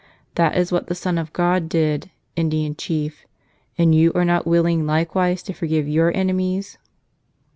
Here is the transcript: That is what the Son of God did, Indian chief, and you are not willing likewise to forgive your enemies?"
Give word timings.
That 0.33 0.57
is 0.57 0.71
what 0.71 0.87
the 0.87 0.95
Son 0.95 1.19
of 1.19 1.31
God 1.31 1.69
did, 1.69 2.09
Indian 2.35 2.75
chief, 2.75 3.23
and 3.77 3.93
you 3.93 4.11
are 4.15 4.25
not 4.25 4.47
willing 4.47 4.87
likewise 4.87 5.43
to 5.43 5.53
forgive 5.53 5.87
your 5.87 6.11
enemies?" 6.17 6.79